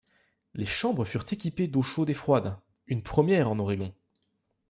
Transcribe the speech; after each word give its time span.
Les 0.55 0.65
chambres 0.65 1.05
furent 1.05 1.31
équipées 1.31 1.67
d'eau 1.67 1.83
chaude 1.83 2.09
et 2.09 2.15
froide, 2.15 2.57
une 2.87 3.03
première 3.03 3.51
en 3.51 3.59
Oregon. 3.59 3.93